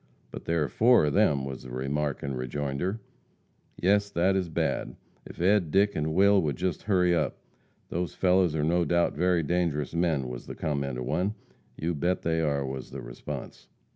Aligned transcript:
"But 0.31 0.45
there 0.45 0.63
are 0.63 0.67
four 0.67 1.05
of 1.05 1.13
them," 1.13 1.45
was 1.45 1.61
the 1.61 1.69
remark 1.69 2.23
in 2.23 2.33
rejoinder. 2.33 2.99
"Yes 3.79 4.09
that 4.09 4.35
is 4.35 4.49
bad. 4.49 4.95
If 5.27 5.39
Ed, 5.39 5.69
Dick 5.69 5.95
and 5.95 6.15
Will 6.15 6.41
would 6.41 6.55
just 6.55 6.81
hurry 6.81 7.13
up. 7.13 7.37
Those 7.89 8.15
fellows 8.15 8.55
are 8.55 8.63
no 8.63 8.83
doubt 8.83 9.13
very 9.13 9.43
dangerous 9.43 9.93
men," 9.93 10.27
was 10.27 10.47
the 10.47 10.55
comment 10.55 10.97
of 10.97 11.05
one. 11.05 11.35
"You 11.77 11.93
bet 11.93 12.23
they 12.23 12.41
are," 12.41 12.65
was 12.65 12.89
the 12.89 13.01
response. 13.03 13.67